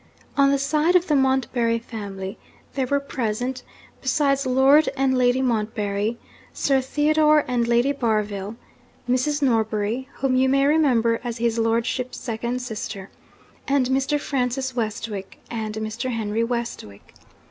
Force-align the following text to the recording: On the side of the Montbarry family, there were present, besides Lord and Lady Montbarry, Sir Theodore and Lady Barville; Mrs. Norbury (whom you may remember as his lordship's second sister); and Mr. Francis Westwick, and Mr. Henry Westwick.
On 0.35 0.49
the 0.49 0.57
side 0.57 0.95
of 0.95 1.05
the 1.05 1.15
Montbarry 1.15 1.77
family, 1.77 2.39
there 2.73 2.87
were 2.87 2.99
present, 2.99 3.61
besides 4.01 4.47
Lord 4.47 4.89
and 4.97 5.15
Lady 5.15 5.43
Montbarry, 5.43 6.17
Sir 6.53 6.81
Theodore 6.81 7.45
and 7.47 7.67
Lady 7.67 7.91
Barville; 7.91 8.55
Mrs. 9.07 9.43
Norbury 9.43 10.09
(whom 10.13 10.35
you 10.35 10.49
may 10.49 10.65
remember 10.65 11.21
as 11.23 11.37
his 11.37 11.59
lordship's 11.59 12.19
second 12.19 12.63
sister); 12.63 13.11
and 13.67 13.89
Mr. 13.89 14.19
Francis 14.19 14.75
Westwick, 14.75 15.37
and 15.51 15.75
Mr. 15.75 16.09
Henry 16.09 16.43
Westwick. 16.43 17.13